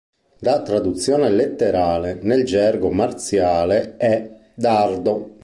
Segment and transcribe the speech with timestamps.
[0.39, 5.35] La traduzione letterale nel gergo marziale è "dardo".